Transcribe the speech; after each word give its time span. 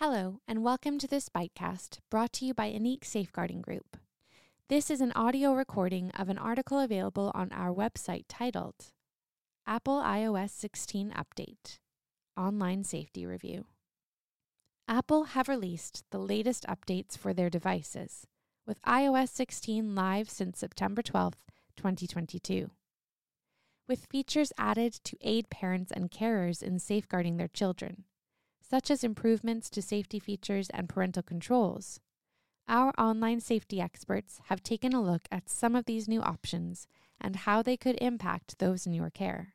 Hello, 0.00 0.38
and 0.46 0.62
welcome 0.62 0.96
to 1.00 1.08
this 1.08 1.28
Bitecast 1.28 1.98
brought 2.08 2.32
to 2.34 2.46
you 2.46 2.54
by 2.54 2.66
Unique 2.66 3.04
Safeguarding 3.04 3.60
Group. 3.60 3.96
This 4.68 4.92
is 4.92 5.00
an 5.00 5.10
audio 5.16 5.52
recording 5.52 6.12
of 6.12 6.28
an 6.28 6.38
article 6.38 6.78
available 6.78 7.32
on 7.34 7.50
our 7.50 7.74
website 7.74 8.26
titled 8.28 8.92
Apple 9.66 10.00
iOS 10.00 10.50
16 10.50 11.12
Update 11.16 11.80
Online 12.36 12.84
Safety 12.84 13.26
Review. 13.26 13.64
Apple 14.86 15.24
have 15.24 15.48
released 15.48 16.04
the 16.12 16.18
latest 16.18 16.64
updates 16.68 17.18
for 17.18 17.34
their 17.34 17.50
devices, 17.50 18.24
with 18.64 18.80
iOS 18.82 19.30
16 19.30 19.96
live 19.96 20.30
since 20.30 20.60
September 20.60 21.02
12, 21.02 21.34
2022. 21.76 22.70
With 23.88 24.06
features 24.06 24.52
added 24.56 24.92
to 25.02 25.16
aid 25.22 25.50
parents 25.50 25.90
and 25.90 26.08
carers 26.08 26.62
in 26.62 26.78
safeguarding 26.78 27.36
their 27.36 27.48
children 27.48 28.04
such 28.68 28.90
as 28.90 29.04
improvements 29.04 29.70
to 29.70 29.82
safety 29.82 30.18
features 30.18 30.68
and 30.70 30.88
parental 30.88 31.22
controls. 31.22 32.00
Our 32.68 32.92
online 32.98 33.40
safety 33.40 33.80
experts 33.80 34.40
have 34.48 34.62
taken 34.62 34.92
a 34.92 35.00
look 35.00 35.22
at 35.32 35.48
some 35.48 35.74
of 35.74 35.86
these 35.86 36.06
new 36.06 36.20
options 36.20 36.86
and 37.20 37.34
how 37.34 37.62
they 37.62 37.76
could 37.76 37.96
impact 38.00 38.58
those 38.58 38.86
in 38.86 38.92
your 38.92 39.10
care. 39.10 39.54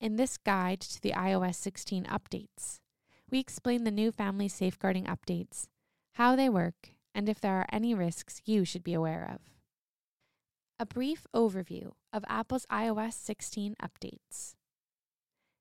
In 0.00 0.16
this 0.16 0.36
guide 0.36 0.80
to 0.80 1.00
the 1.00 1.12
iOS 1.12 1.54
16 1.56 2.04
updates, 2.04 2.80
we 3.30 3.38
explain 3.38 3.84
the 3.84 3.90
new 3.90 4.12
family 4.12 4.48
safeguarding 4.48 5.04
updates, 5.06 5.66
how 6.12 6.36
they 6.36 6.48
work, 6.48 6.90
and 7.14 7.28
if 7.28 7.40
there 7.40 7.54
are 7.54 7.66
any 7.72 7.94
risks 7.94 8.42
you 8.44 8.64
should 8.64 8.84
be 8.84 8.94
aware 8.94 9.28
of. 9.34 9.40
A 10.78 10.86
brief 10.86 11.26
overview 11.34 11.92
of 12.12 12.24
Apple's 12.28 12.66
iOS 12.70 13.14
16 13.14 13.74
updates. 13.82 14.54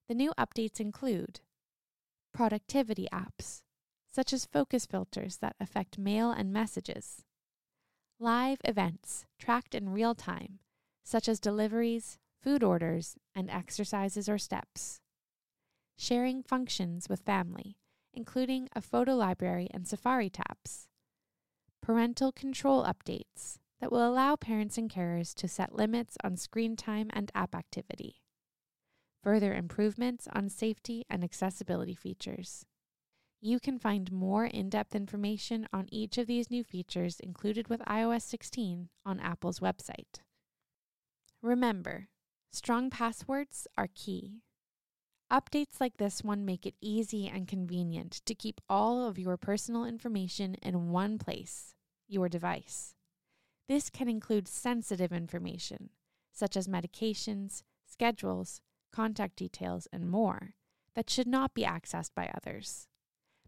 The 0.08 0.16
new 0.16 0.34
updates 0.38 0.80
include 0.80 1.40
productivity 2.38 3.08
apps, 3.12 3.64
such 4.05 4.32
as 4.32 4.45
focus 4.45 4.86
filters 4.86 5.38
that 5.38 5.56
affect 5.59 5.98
mail 5.98 6.30
and 6.30 6.53
messages, 6.53 7.23
live 8.20 8.59
events 8.64 9.25
tracked 9.39 9.73
in 9.73 9.89
real 9.89 10.14
time, 10.14 10.59
such 11.03 11.28
as 11.28 11.39
deliveries, 11.39 12.20
food 12.39 12.64
orders, 12.64 13.16
and 13.34 13.50
exercises 13.50 14.30
or 14.30 14.38
steps, 14.38 15.00
sharing 15.97 16.44
functions 16.44 17.09
with 17.09 17.22
family, 17.22 17.75
including 18.14 18.69
a 18.75 18.81
photo 18.81 19.16
library 19.16 19.67
and 19.73 19.88
Safari 19.88 20.30
tabs, 20.30 20.90
parental 21.81 22.31
control 22.31 22.84
updates 22.86 23.58
that 23.81 23.92
will 23.92 24.08
allow 24.08 24.36
parents 24.36 24.78
and 24.78 24.92
carers 24.92 25.34
to 25.34 25.47
set 25.47 25.73
limits 25.73 26.16
on 26.23 26.38
screen 26.38 26.75
time 26.75 27.09
and 27.14 27.31
app 27.34 27.56
activity 27.56 28.22
further 29.28 29.53
improvements 29.53 30.25
on 30.31 30.47
safety 30.47 31.03
and 31.09 31.22
accessibility 31.22 31.94
features. 31.94 32.66
You 33.42 33.59
can 33.59 33.78
find 33.78 34.09
more 34.09 34.45
in 34.45 34.69
depth 34.69 34.95
information 34.95 35.67
on 35.73 35.89
each 35.92 36.17
of 36.17 36.28
these 36.28 36.50
new 36.50 36.64
features 36.64 37.19
included 37.19 37.67
with 37.67 37.81
iOS 37.81 38.22
16 38.22 38.88
on 39.06 39.19
Apple's 39.19 39.59
website. 39.59 40.22
Remember, 41.42 42.08
strong 42.53 42.89
passwords 42.89 43.67
are 43.78 43.89
key. 43.94 44.44
Updates 45.30 45.81
like 45.81 45.97
this 45.97 46.23
one 46.23 46.45
make 46.45 46.66
it 46.66 46.75
easy 46.80 47.28
and 47.28 47.50
convenient 47.50 48.22
to 48.28 48.34
keep 48.34 48.62
all 48.69 49.06
of 49.06 49.19
your 49.19 49.36
personal 49.36 49.84
information 49.84 50.56
in 50.62 50.88
one 50.91 51.17
place, 51.17 51.75
your 52.08 52.30
device. 52.30 52.95
This 53.67 53.89
can 53.89 54.08
include 54.08 54.47
sensitive 54.47 55.12
information, 55.12 55.89
such 56.31 56.56
as 56.56 56.69
medications, 56.69 57.64
schedules, 57.86 58.62
contact 58.98 59.36
details, 59.36 59.88
and 59.94 60.09
more 60.09 60.56
that 60.95 61.08
should 61.08 61.28
not 61.28 61.53
be 61.53 61.62
accessed 61.62 62.16
by 62.16 62.31
others. 62.36 62.88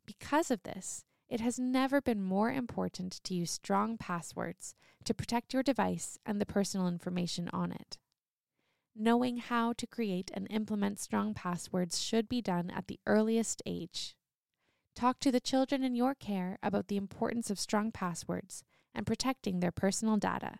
Because 0.05 0.51
of 0.51 0.61
this, 0.61 1.05
it 1.27 1.41
has 1.41 1.57
never 1.57 1.99
been 2.01 2.21
more 2.21 2.51
important 2.51 3.19
to 3.23 3.33
use 3.33 3.49
strong 3.49 3.97
passwords 3.97 4.75
to 5.05 5.13
protect 5.15 5.51
your 5.51 5.63
device 5.63 6.19
and 6.23 6.39
the 6.39 6.45
personal 6.45 6.87
information 6.87 7.49
on 7.51 7.71
it. 7.71 7.97
Knowing 8.95 9.37
how 9.37 9.73
to 9.73 9.87
create 9.87 10.29
and 10.35 10.45
implement 10.51 10.99
strong 10.99 11.33
passwords 11.33 11.99
should 11.99 12.29
be 12.29 12.43
done 12.43 12.69
at 12.69 12.85
the 12.85 12.99
earliest 13.07 13.63
age. 13.65 14.15
Talk 14.95 15.19
to 15.21 15.31
the 15.31 15.39
children 15.39 15.83
in 15.83 15.95
your 15.95 16.13
care 16.13 16.59
about 16.61 16.89
the 16.89 16.97
importance 16.97 17.49
of 17.49 17.57
strong 17.57 17.91
passwords 17.91 18.63
and 18.93 19.07
protecting 19.07 19.61
their 19.61 19.71
personal 19.71 20.17
data. 20.17 20.59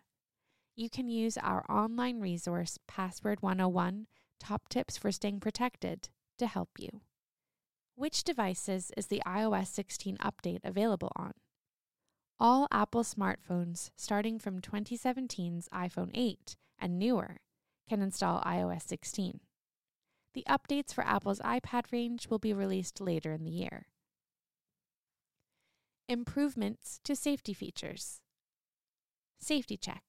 You 0.74 0.90
can 0.90 1.08
use 1.08 1.38
our 1.38 1.64
online 1.70 2.18
resource, 2.18 2.76
Password 2.88 3.40
101, 3.40 4.08
top 4.40 4.68
tips 4.68 4.96
for 4.96 5.12
staying 5.12 5.38
protected 5.38 6.08
to 6.38 6.46
help 6.46 6.70
you. 6.78 7.02
Which 7.94 8.24
devices 8.24 8.90
is 8.96 9.06
the 9.06 9.22
iOS 9.26 9.66
16 9.68 10.16
update 10.16 10.60
available 10.64 11.12
on? 11.14 11.32
All 12.40 12.66
Apple 12.72 13.04
smartphones 13.04 13.90
starting 13.96 14.38
from 14.38 14.60
2017's 14.60 15.68
iPhone 15.68 16.10
8 16.14 16.56
and 16.78 16.98
newer 16.98 17.36
can 17.88 18.00
install 18.00 18.40
iOS 18.40 18.82
16. 18.82 19.40
The 20.32 20.44
updates 20.48 20.94
for 20.94 21.04
Apple's 21.04 21.40
iPad 21.40 21.92
range 21.92 22.28
will 22.28 22.38
be 22.38 22.54
released 22.54 23.00
later 23.00 23.32
in 23.32 23.44
the 23.44 23.50
year. 23.50 23.86
Improvements 26.08 27.00
to 27.04 27.14
safety 27.14 27.52
features. 27.52 28.20
Safety 29.38 29.76
Check. 29.76 30.02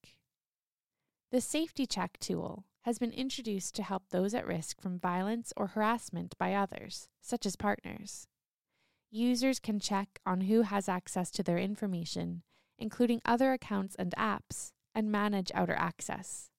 The 1.32 1.42
Safety 1.42 1.86
Check 1.86 2.18
tool 2.20 2.66
has 2.82 2.98
been 2.98 3.12
introduced 3.12 3.76
to 3.76 3.84
help 3.84 4.10
those 4.10 4.34
at 4.34 4.48
risk 4.48 4.82
from 4.82 5.00
violence 5.00 5.54
or 5.56 5.68
harassment 5.68 6.36
by 6.38 6.54
others, 6.54 7.10
such 7.22 7.46
as 7.46 7.56
partners. 7.56 8.28
Users 9.12 9.60
can 9.60 9.80
check 9.80 10.20
on 10.26 10.42
who 10.42 10.64
has 10.64 10.90
access 10.90 11.30
to 11.32 11.44
their 11.44 11.58
information, 11.58 12.44
including 12.80 13.22
other 13.26 13.54
accounts 13.54 13.96
and 13.96 14.14
apps, 14.18 14.72
and 14.96 15.12
manage 15.12 15.52
outer 15.54 15.76
access. 15.76 16.50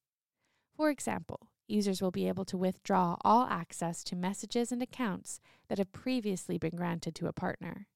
For 0.77 0.91
example, 0.91 1.49
users 1.67 2.01
will 2.01 2.11
be 2.11 2.29
able 2.29 2.45
to 2.47 2.57
withdraw 2.57 3.17
all 3.23 3.47
access 3.47 4.05
to 4.05 4.17
messages 4.17 4.71
and 4.71 4.83
accounts 4.83 5.41
that 5.69 5.79
have 5.79 5.93
previously 5.93 6.59
been 6.59 6.77
granted 6.77 7.15
to 7.17 7.27
a 7.27 7.33
partner. 7.33 7.89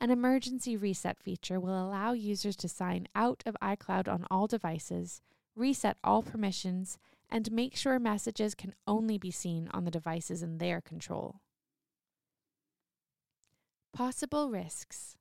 An 0.00 0.10
emergency 0.10 0.76
reset 0.76 1.18
feature 1.18 1.60
will 1.60 1.80
allow 1.80 2.12
users 2.12 2.56
to 2.56 2.68
sign 2.68 3.06
out 3.14 3.42
of 3.46 3.56
iCloud 3.62 4.08
on 4.08 4.26
all 4.30 4.46
devices 4.46 5.20
reset 5.56 5.96
all 6.02 6.22
permissions, 6.22 6.98
and 7.28 7.52
make 7.52 7.76
sure 7.76 7.98
messages 7.98 8.54
can 8.54 8.74
only 8.86 9.18
be 9.18 9.30
seen 9.30 9.68
on 9.72 9.84
the 9.84 9.90
devices 9.90 10.42
in 10.42 10.58
their 10.58 10.80
control. 10.80 11.40
Possible 13.92 14.50
risks. 14.50 15.16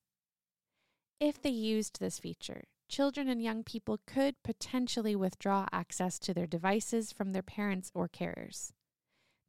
If 1.19 1.41
they 1.41 1.49
used 1.49 1.99
this 1.99 2.19
feature, 2.19 2.63
children 2.87 3.27
and 3.27 3.41
young 3.41 3.63
people 3.63 3.99
could 4.05 4.35
potentially 4.43 5.15
withdraw 5.15 5.67
access 5.71 6.17
to 6.19 6.33
their 6.33 6.47
devices 6.47 7.11
from 7.11 7.31
their 7.31 7.43
parents 7.43 7.91
or 7.93 8.07
carers. 8.07 8.71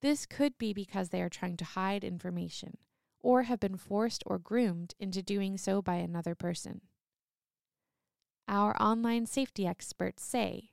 This 0.02 0.26
could 0.26 0.56
be 0.58 0.72
because 0.72 1.10
they 1.10 1.22
are 1.22 1.28
trying 1.28 1.56
to 1.58 1.64
hide 1.64 2.04
information 2.04 2.78
or 3.22 3.42
have 3.42 3.60
been 3.60 3.76
forced 3.76 4.22
or 4.26 4.38
groomed 4.38 4.94
into 4.98 5.22
doing 5.22 5.56
so 5.56 5.82
by 5.82 5.97
another 5.97 6.34
person. 6.34 6.80
Our 8.50 8.76
online 8.82 9.26
safety 9.26 9.64
experts 9.64 10.24
say 10.24 10.70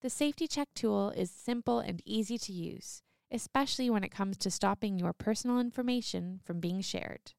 the 0.00 0.08
Safety 0.08 0.46
Check 0.46 0.68
tool 0.76 1.10
is 1.10 1.28
simple 1.28 1.80
and 1.80 2.00
easy 2.04 2.38
to 2.38 2.52
use, 2.52 3.02
especially 3.32 3.90
when 3.90 4.04
it 4.04 4.12
comes 4.12 4.36
to 4.36 4.50
stopping 4.52 4.96
your 4.96 5.12
personal 5.12 5.58
information 5.58 6.38
from 6.44 6.60
being 6.60 6.80
shared. 6.80 7.32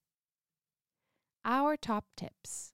Our 1.45 1.77
top 1.77 2.03
tips 2.17 2.73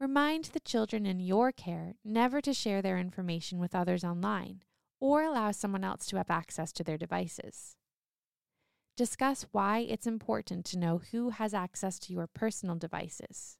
Remind 0.00 0.46
the 0.46 0.60
children 0.60 1.04
in 1.04 1.20
your 1.20 1.52
care 1.52 1.96
never 2.02 2.40
to 2.40 2.54
share 2.54 2.80
their 2.80 2.96
information 2.96 3.58
with 3.58 3.74
others 3.74 4.04
online 4.04 4.62
or 5.00 5.22
allow 5.22 5.50
someone 5.50 5.84
else 5.84 6.06
to 6.06 6.16
have 6.16 6.30
access 6.30 6.72
to 6.72 6.82
their 6.82 6.96
devices. 6.96 7.76
Discuss 8.96 9.44
why 9.52 9.80
it's 9.80 10.06
important 10.06 10.64
to 10.64 10.78
know 10.78 11.02
who 11.10 11.28
has 11.28 11.52
access 11.52 11.98
to 11.98 12.14
your 12.14 12.26
personal 12.26 12.76
devices 12.76 13.58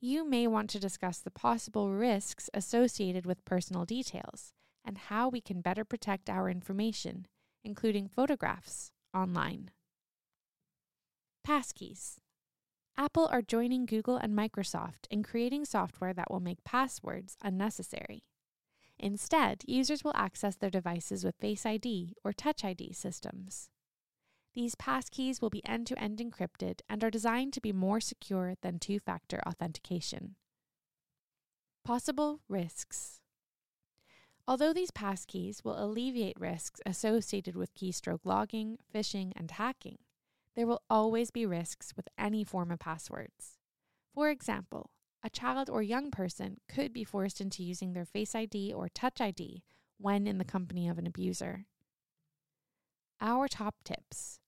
you 0.00 0.26
may 0.26 0.46
want 0.46 0.70
to 0.70 0.80
discuss 0.80 1.18
the 1.18 1.30
possible 1.30 1.90
risks 1.90 2.48
associated 2.54 3.26
with 3.26 3.44
personal 3.44 3.84
details 3.84 4.54
and 4.84 4.96
how 4.96 5.28
we 5.28 5.42
can 5.42 5.60
better 5.60 5.84
protect 5.84 6.30
our 6.30 6.48
information, 6.48 7.26
including 7.62 8.08
photographs, 8.08 8.92
online. 9.14 9.70
Passkeys. 11.46 12.16
Apple 12.96 13.28
are 13.30 13.42
joining 13.42 13.84
Google 13.84 14.16
and 14.16 14.36
Microsoft 14.36 15.06
in 15.10 15.22
creating 15.22 15.66
software 15.66 16.14
that 16.14 16.30
will 16.30 16.40
make 16.40 16.64
passwords 16.64 17.36
unnecessary. 17.42 18.24
Instead, 18.98 19.62
users 19.66 20.02
will 20.02 20.12
access 20.14 20.56
their 20.56 20.70
devices 20.70 21.24
with 21.24 21.36
Face 21.36 21.66
ID 21.66 22.14
or 22.24 22.32
Touch 22.32 22.64
ID 22.64 22.92
systems. 22.92 23.68
These 24.54 24.74
passkeys 24.74 25.40
will 25.40 25.50
be 25.50 25.64
end 25.64 25.86
to 25.86 25.98
end 25.98 26.18
encrypted 26.18 26.80
and 26.88 27.04
are 27.04 27.10
designed 27.10 27.52
to 27.52 27.60
be 27.60 27.72
more 27.72 28.00
secure 28.00 28.54
than 28.62 28.78
two 28.78 28.98
factor 28.98 29.40
authentication. 29.46 30.34
Possible 31.84 32.40
risks. 32.48 33.20
Although 34.48 34.72
these 34.72 34.90
passkeys 34.90 35.64
will 35.64 35.82
alleviate 35.82 36.40
risks 36.40 36.80
associated 36.84 37.54
with 37.54 37.74
keystroke 37.74 38.24
logging, 38.24 38.78
phishing, 38.92 39.32
and 39.36 39.52
hacking, 39.52 39.98
There 40.56 40.66
will 40.66 40.82
always 40.90 41.30
be 41.30 41.46
risks 41.46 41.94
with 41.96 42.08
any 42.18 42.44
form 42.44 42.70
of 42.70 42.80
passwords. 42.80 43.58
For 44.12 44.28
example, 44.30 44.90
a 45.22 45.30
child 45.30 45.70
or 45.70 45.82
young 45.82 46.10
person 46.10 46.58
could 46.68 46.92
be 46.92 47.04
forced 47.04 47.40
into 47.40 47.62
using 47.62 47.92
their 47.92 48.04
Face 48.04 48.34
ID 48.34 48.72
or 48.72 48.88
Touch 48.88 49.20
ID 49.20 49.62
when 49.98 50.26
in 50.26 50.38
the 50.38 50.44
company 50.44 50.88
of 50.88 50.98
an 50.98 51.06
abuser. 51.06 51.66
Our 53.20 53.48
top 53.48 53.74
tips 53.84 54.40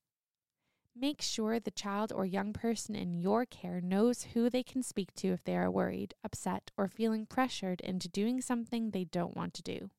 Make 0.95 1.21
sure 1.23 1.59
the 1.59 1.71
child 1.71 2.11
or 2.11 2.25
young 2.25 2.53
person 2.53 2.95
in 2.95 3.13
your 3.13 3.45
care 3.45 3.81
knows 3.81 4.23
who 4.33 4.49
they 4.49 4.61
can 4.61 4.83
speak 4.83 5.13
to 5.15 5.29
if 5.29 5.43
they 5.43 5.57
are 5.57 5.71
worried, 5.71 6.13
upset, 6.23 6.69
or 6.77 6.87
feeling 6.87 7.25
pressured 7.25 7.81
into 7.81 8.07
doing 8.07 8.41
something 8.41 8.91
they 8.91 9.03
don't 9.03 9.35
want 9.35 9.55
to 9.55 9.63
do. 9.63 9.89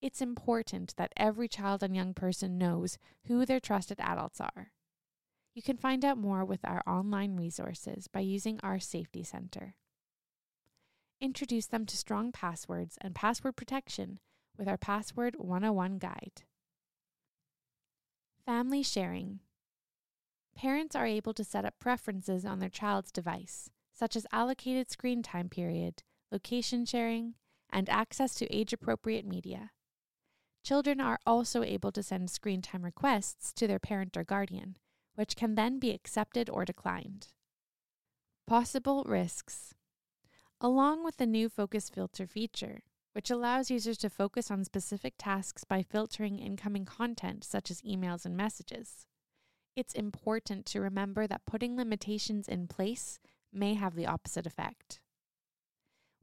It's 0.00 0.22
important 0.22 0.94
that 0.96 1.12
every 1.16 1.46
child 1.46 1.82
and 1.82 1.94
young 1.94 2.14
person 2.14 2.56
knows 2.56 2.96
who 3.26 3.44
their 3.44 3.60
trusted 3.60 4.00
adults 4.00 4.40
are. 4.40 4.72
You 5.54 5.60
can 5.60 5.76
find 5.76 6.04
out 6.04 6.16
more 6.16 6.44
with 6.44 6.64
our 6.64 6.82
online 6.86 7.36
resources 7.36 8.08
by 8.08 8.20
using 8.20 8.60
our 8.62 8.78
Safety 8.78 9.22
Center. 9.22 9.74
Introduce 11.20 11.66
them 11.66 11.84
to 11.84 11.96
strong 11.96 12.32
passwords 12.32 12.96
and 13.00 13.14
password 13.14 13.56
protection 13.56 14.20
with 14.56 14.68
our 14.68 14.78
Password 14.78 15.36
101 15.36 15.98
guide. 15.98 16.42
Family 18.48 18.82
sharing. 18.82 19.40
Parents 20.56 20.96
are 20.96 21.04
able 21.04 21.34
to 21.34 21.44
set 21.44 21.66
up 21.66 21.78
preferences 21.78 22.46
on 22.46 22.60
their 22.60 22.70
child's 22.70 23.12
device, 23.12 23.68
such 23.92 24.16
as 24.16 24.26
allocated 24.32 24.90
screen 24.90 25.22
time 25.22 25.50
period, 25.50 26.02
location 26.32 26.86
sharing, 26.86 27.34
and 27.68 27.90
access 27.90 28.34
to 28.36 28.46
age 28.46 28.72
appropriate 28.72 29.26
media. 29.26 29.72
Children 30.64 30.98
are 30.98 31.18
also 31.26 31.62
able 31.62 31.92
to 31.92 32.02
send 32.02 32.30
screen 32.30 32.62
time 32.62 32.86
requests 32.86 33.52
to 33.52 33.66
their 33.66 33.78
parent 33.78 34.16
or 34.16 34.24
guardian, 34.24 34.78
which 35.14 35.36
can 35.36 35.54
then 35.54 35.78
be 35.78 35.90
accepted 35.90 36.48
or 36.48 36.64
declined. 36.64 37.26
Possible 38.46 39.04
risks. 39.04 39.74
Along 40.58 41.04
with 41.04 41.18
the 41.18 41.26
new 41.26 41.50
focus 41.50 41.90
filter 41.90 42.26
feature, 42.26 42.80
which 43.12 43.30
allows 43.30 43.70
users 43.70 43.98
to 43.98 44.10
focus 44.10 44.50
on 44.50 44.64
specific 44.64 45.14
tasks 45.18 45.64
by 45.64 45.82
filtering 45.82 46.38
incoming 46.38 46.84
content 46.84 47.44
such 47.44 47.70
as 47.70 47.82
emails 47.82 48.24
and 48.24 48.36
messages. 48.36 49.06
It's 49.74 49.94
important 49.94 50.66
to 50.66 50.80
remember 50.80 51.26
that 51.26 51.46
putting 51.46 51.76
limitations 51.76 52.48
in 52.48 52.66
place 52.66 53.18
may 53.52 53.74
have 53.74 53.94
the 53.94 54.06
opposite 54.06 54.46
effect. 54.46 55.00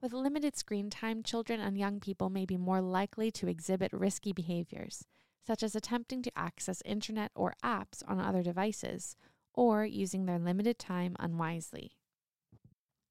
With 0.02 0.14
limited 0.14 0.56
screen 0.56 0.90
time, 0.90 1.24
children 1.24 1.60
and 1.60 1.78
young 1.78 2.00
people 2.00 2.30
may 2.30 2.46
be 2.46 2.58
more 2.58 2.82
likely 2.82 3.31
to 3.31 3.48
exhibit 3.48 3.92
risky 3.94 4.34
behaviors, 4.34 5.06
such 5.48 5.64
as 5.64 5.76
attempting 5.76 6.22
to 6.24 6.38
access 6.38 6.81
internet 6.86 7.31
or 7.34 7.56
apps 7.64 8.04
on 8.08 8.20
other 8.20 8.44
devices, 8.44 9.16
or 9.54 9.86
using 9.86 10.26
their 10.26 10.38
limited 10.38 10.78
time 10.78 11.16
unwisely. 11.18 11.94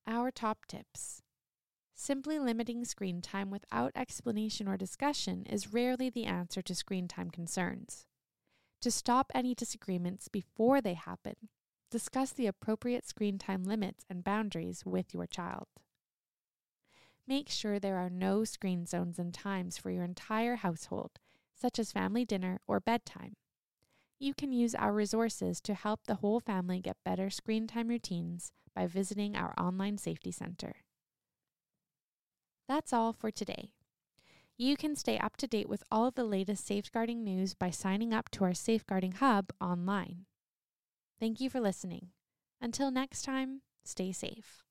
Our 0.07 0.31
top 0.31 0.67
tips 0.67 1.23
Simply 1.95 2.39
limiting 2.39 2.85
screen 2.85 3.23
time 3.23 3.51
without 3.51 3.93
explanation 3.95 4.67
or 4.67 4.77
discussion 4.77 5.47
is 5.47 5.73
rarely 5.73 6.11
the 6.11 6.25
answer 6.25 6.61
to 6.61 6.75
screen 6.75 7.07
time 7.07 7.31
concerns. 7.31 8.07
To 8.81 8.91
stop 8.91 9.31
any 9.35 9.55
disagreements 9.55 10.29
before 10.29 10.81
they 10.81 10.95
happen, 10.95 11.37
discuss 11.91 12.33
the 12.33 12.49
appropriate 12.49 13.07
screen 13.07 13.39
time 13.39 13.65
limits 13.65 14.05
and 14.11 14.25
boundaries 14.25 14.85
with 14.85 15.15
your 15.15 15.27
child. 15.27 15.69
Make 17.27 17.49
sure 17.49 17.79
there 17.79 17.97
are 17.97 18.11
no 18.11 18.45
screen 18.45 18.85
zones 18.85 19.19
and 19.19 19.33
times 19.33 19.79
for 19.79 19.91
your 19.91 20.05
entire 20.05 20.57
household, 20.57 21.13
such 21.55 21.79
as 21.79 21.93
family 21.93 22.25
dinner 22.25 22.61
or 22.67 22.81
bedtime. 22.81 23.37
You 24.19 24.35
can 24.35 24.53
use 24.53 24.75
our 24.75 24.93
resources 24.93 25.61
to 25.63 25.75
help 25.75 26.01
the 26.05 26.17
whole 26.17 26.41
family 26.41 26.81
get 26.81 26.97
better 27.05 27.31
screen 27.31 27.67
time 27.67 27.89
routines 27.89 28.53
by 28.75 28.87
visiting 28.87 29.37
our 29.37 29.55
online 29.59 29.97
safety 29.97 30.33
center. 30.33 30.77
That's 32.69 32.93
all 32.93 33.13
for 33.13 33.31
today. 33.31 33.71
You 34.57 34.77
can 34.77 34.95
stay 34.97 35.19
up 35.19 35.37
to 35.39 35.47
date 35.47 35.69
with 35.69 35.83
all 35.91 36.07
of 36.07 36.15
the 36.15 36.25
latest 36.25 36.67
safeguarding 36.67 37.25
news 37.25 37.55
by 37.55 37.71
signing 37.71 38.15
up 38.15 38.31
to 38.31 38.45
our 38.45 38.55
Safeguarding 38.55 39.13
Hub 39.13 39.47
online. 39.61 40.27
Thank 41.19 41.41
you 41.41 41.51
for 41.51 41.61
listening. 41.61 42.09
Until 42.61 42.91
next 42.91 43.23
time, 43.23 43.63
stay 43.85 44.13
safe. 44.13 44.65